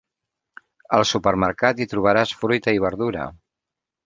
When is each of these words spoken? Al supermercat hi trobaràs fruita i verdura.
Al 0.97 1.05
supermercat 1.09 1.83
hi 1.83 1.87
trobaràs 1.93 2.35
fruita 2.41 2.75
i 2.79 2.83
verdura. 2.87 3.29